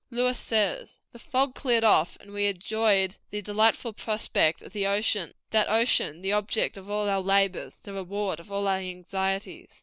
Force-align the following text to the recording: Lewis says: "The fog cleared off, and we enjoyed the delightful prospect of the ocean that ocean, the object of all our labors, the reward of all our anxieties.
Lewis 0.09 0.39
says: 0.39 0.97
"The 1.11 1.19
fog 1.19 1.53
cleared 1.53 1.83
off, 1.83 2.17
and 2.19 2.31
we 2.31 2.47
enjoyed 2.47 3.17
the 3.29 3.43
delightful 3.43 3.93
prospect 3.93 4.63
of 4.63 4.73
the 4.73 4.87
ocean 4.87 5.35
that 5.51 5.69
ocean, 5.69 6.23
the 6.23 6.31
object 6.33 6.75
of 6.75 6.89
all 6.89 7.07
our 7.07 7.21
labors, 7.21 7.77
the 7.77 7.93
reward 7.93 8.39
of 8.39 8.51
all 8.51 8.67
our 8.67 8.79
anxieties. 8.79 9.79